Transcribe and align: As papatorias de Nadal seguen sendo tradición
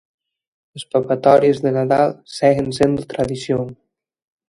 As 0.77 0.83
papatorias 0.93 1.57
de 1.63 1.71
Nadal 1.77 2.09
seguen 2.37 2.67
sendo 2.77 3.01
tradición 3.11 3.65